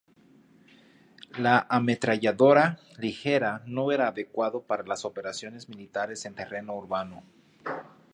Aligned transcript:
La 1.47 1.51
ametralladora 1.77 2.63
ligera 3.03 3.51
no 3.75 3.85
era 3.97 4.07
adecuada 4.13 4.59
para 4.63 4.83
las 4.83 5.05
operaciones 5.05 5.69
militares 5.69 6.25
en 6.25 6.33
terreno 6.33 6.73
urbano. 6.75 7.23